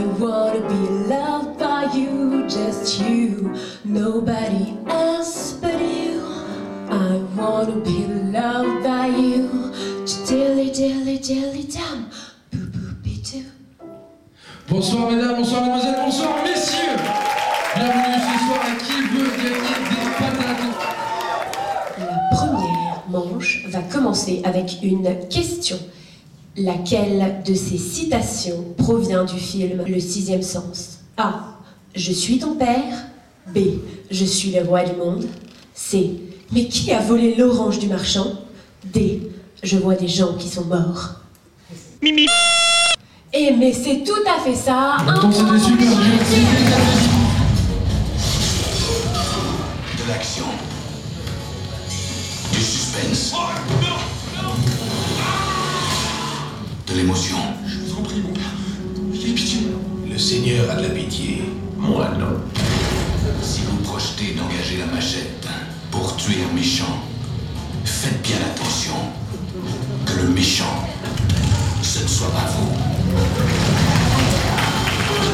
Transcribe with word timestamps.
I 0.00 0.04
wanna 0.18 0.60
be 0.66 0.88
loved 1.12 1.58
by 1.58 1.84
you, 1.92 2.48
just 2.48 3.02
you, 3.02 3.54
nobody 3.84 4.72
else 4.86 5.52
but 5.60 5.78
you. 5.78 6.22
I 6.88 7.16
wanna 7.36 7.76
be 7.84 8.06
loved 8.32 8.82
by 8.82 9.08
you, 9.08 9.50
dilly 10.26 10.70
dilly 10.70 11.18
dilly 11.18 11.64
dum, 11.64 12.08
boo 12.50 12.66
boo 12.72 12.94
be 13.02 13.20
doo. 13.20 13.44
Bonsoir 14.70 15.10
mesdames, 15.10 15.36
bonsoir 15.36 15.66
mesdemoiselles, 15.66 16.04
bonsoir 16.06 16.44
messieurs 16.44 16.96
Bienvenue 17.76 18.20
ce 18.24 18.36
soir 18.46 18.60
à 18.64 18.74
qui 18.82 18.98
veut 19.12 19.30
gagner 19.36 19.84
des 19.90 20.10
patates? 20.18 20.64
La 21.98 22.36
première 22.36 23.04
manche 23.10 23.66
va 23.68 23.82
commencer 23.82 24.40
avec 24.44 24.78
une 24.82 25.28
question. 25.28 25.78
Laquelle 26.56 27.42
de 27.46 27.54
ces 27.54 27.78
citations 27.78 28.64
provient 28.76 29.24
du 29.24 29.38
film 29.38 29.84
Le 29.86 30.00
sixième 30.00 30.42
sens? 30.42 30.98
A. 31.16 31.54
Je 31.94 32.12
suis 32.12 32.38
ton 32.38 32.54
père. 32.54 33.06
B. 33.54 33.58
Je 34.10 34.24
suis 34.24 34.50
le 34.50 34.62
roi 34.62 34.82
du 34.82 34.96
monde. 34.96 35.26
C. 35.74 36.10
Mais 36.52 36.66
qui 36.66 36.92
a 36.92 37.00
volé 37.00 37.34
l'orange 37.36 37.78
du 37.78 37.86
marchand? 37.86 38.32
D. 38.84 39.30
Je 39.62 39.76
vois 39.76 39.94
des 39.94 40.08
gens 40.08 40.34
qui 40.34 40.48
sont 40.48 40.64
morts. 40.64 41.20
Mimi. 42.02 42.26
Eh 43.32 43.52
mais 43.52 43.72
c'est 43.72 44.02
tout 44.02 44.12
à 44.26 44.40
fait 44.42 44.56
ça. 44.56 44.96
Un 44.98 45.08
Attends, 45.08 45.30
point 45.30 45.58
Seigneur 60.20 60.70
a 60.70 60.74
de 60.74 60.82
la 60.82 60.90
pitié. 60.90 61.44
Moi 61.78 62.06
non. 62.18 62.36
Si 63.42 63.62
vous 63.62 63.78
projetez 63.78 64.34
d'engager 64.34 64.76
la 64.76 64.84
machette 64.94 65.46
pour 65.90 66.14
tuer 66.16 66.42
un 66.48 66.54
méchant, 66.54 67.00
faites 67.84 68.20
bien 68.20 68.36
attention 68.52 68.96
que 70.04 70.20
le 70.20 70.28
méchant, 70.28 70.86
ce 71.82 72.02
ne 72.02 72.08
soit 72.08 72.28
pas 72.28 72.50
vous. 72.50 72.68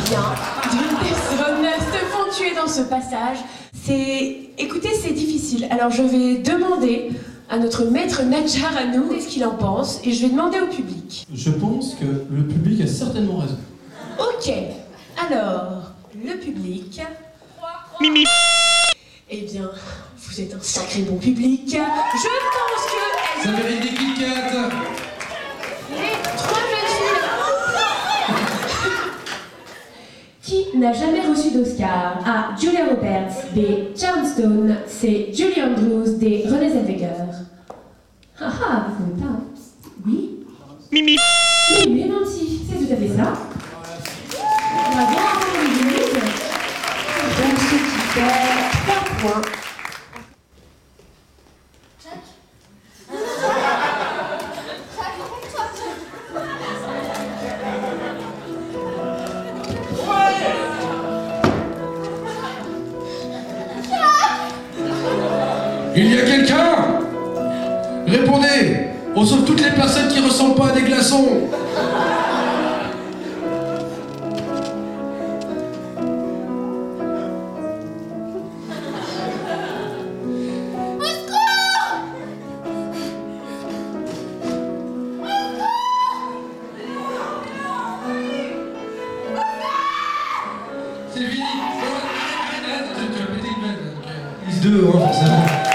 bien. 0.08 0.22
Deux 0.70 0.96
personnes 1.04 1.66
se 1.80 1.98
font 2.06 2.30
tuer 2.38 2.54
dans 2.54 2.68
ce 2.68 2.82
passage. 2.82 3.38
C'est. 3.84 4.50
Écoutez, 4.56 4.90
c'est 5.02 5.12
difficile. 5.14 5.66
Alors 5.70 5.90
je 5.90 6.02
vais 6.02 6.38
demander 6.38 7.10
à 7.50 7.58
notre 7.58 7.84
maître 7.86 8.22
Nadjar 8.22 8.76
à 8.76 8.86
nous 8.96 9.20
ce 9.20 9.26
qu'il 9.26 9.44
en 9.44 9.56
pense 9.56 9.98
et 10.04 10.12
je 10.12 10.22
vais 10.22 10.30
demander 10.30 10.58
au 10.60 10.68
public. 10.68 11.26
Je 11.34 11.50
pense 11.50 11.96
que 11.96 12.04
le 12.04 12.46
public 12.46 12.80
a 12.82 12.86
certainement 12.86 13.38
raison. 13.38 13.58
Ok. 14.18 14.52
Alors, 15.18 15.92
le 16.14 16.38
public. 16.38 17.00
Mimi. 18.00 18.24
Eh 19.28 19.40
bien, 19.42 19.70
vous 20.16 20.40
êtes 20.40 20.54
un 20.54 20.60
sacré 20.60 21.02
bon 21.02 21.16
public. 21.18 21.68
Je 21.70 21.76
pense 21.76 22.86
que 22.86 23.44
Ça 23.44 23.50
mérite 23.52 23.82
des 23.82 23.88
Kit 23.88 24.14
les 25.90 26.12
trois 26.36 26.60
jeunes 26.70 26.90
filles. 30.42 30.70
Qui 30.70 30.78
n'a 30.78 30.92
jamais 30.92 31.20
reçu 31.20 31.50
d'Oscar? 31.50 32.18
A. 32.26 32.56
Julia 32.60 32.86
Roberts, 32.86 33.52
B. 33.54 33.96
Sharon 33.96 34.24
Stone, 34.24 34.76
C. 34.86 35.30
Julie 35.32 35.62
Andrews, 35.62 36.18
D. 36.18 36.44
Renée 36.46 36.70
Zellweger. 36.70 37.26
Ah 38.40 38.52
ah, 38.68 38.86
vous 38.88 39.04
savez 39.04 39.22
pas. 39.22 39.40
Oui 40.06 40.30
Mimi 40.92 41.16
Oui, 41.84 42.05
Il 65.98 66.14
y 66.14 66.18
a 66.18 66.24
quelqu'un 66.26 67.00
Répondez 68.06 68.88
On 69.14 69.24
sauve 69.24 69.44
toutes 69.46 69.62
les 69.62 69.70
personnes 69.70 70.08
qui 70.08 70.20
ressemblent 70.20 70.54
pas 70.54 70.68
à 70.68 70.72
des 70.72 70.82
glaçons 70.82 71.48
C'est 91.14 91.20
fini 91.20 91.42
euh, 93.64 94.46
Lise 94.46 94.60
2, 94.60 94.88
hein, 94.88 94.98
forcément. 94.98 95.65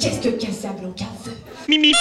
Qu'est-ce 0.00 0.20
que 0.20 0.28
veut 0.28 1.34
Mimi. 1.68 1.92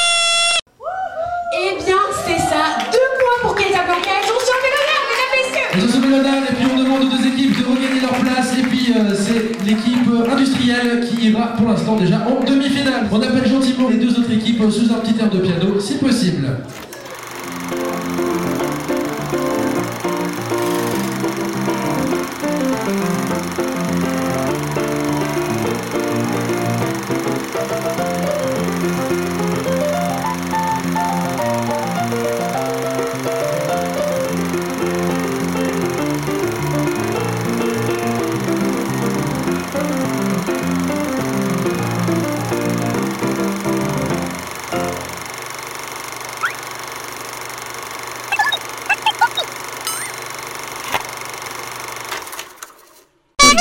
Eh 1.54 1.76
bien, 1.84 1.98
c'est 2.26 2.40
ça. 2.40 2.80
Deux 2.90 2.98
points 3.20 3.42
pour 3.42 3.56
Casablanca. 3.56 4.12
Elles 4.22 4.32
ont 4.32 4.40
sauvé 4.40 4.70
l'honneur, 4.72 5.02
mesdames, 5.12 5.34
messieurs. 5.36 5.68
Elles 5.74 5.84
ont 5.84 5.92
sauvé 5.92 6.08
l'honneur 6.08 6.44
et 6.50 6.54
puis 6.54 6.66
on 6.74 6.78
demande 6.82 7.04
aux 7.04 7.18
deux 7.18 7.28
équipes 7.28 7.60
de 7.60 7.66
regagner 7.66 8.00
leur 8.00 8.14
place 8.14 8.58
et 8.58 8.62
puis 8.62 8.94
euh, 8.96 9.14
c'est 9.14 9.66
l'équipe 9.66 10.08
industrielle 10.32 11.06
qui 11.06 11.32
ira 11.32 11.48
pour 11.58 11.68
l'instant 11.68 11.98
déjà 11.98 12.26
en 12.26 12.44
demi-finale. 12.46 13.10
On 13.12 13.22
appelle 13.22 13.48
gentiment 13.48 13.90
les 13.90 13.98
deux 13.98 14.12
autres 14.18 14.32
équipes 14.32 14.64
sous 14.72 14.94
un 14.94 15.00
petit 15.00 15.20
air 15.20 15.30
de 15.30 15.40
piano 15.40 15.80
si 15.82 15.96
possible. 15.96 16.48